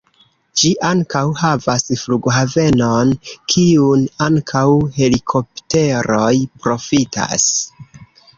[0.59, 3.11] Ĝi ankaŭ havas flughavenon,
[3.53, 4.65] kiun ankaŭ
[4.97, 6.33] helikopteroj
[6.65, 7.49] profitas.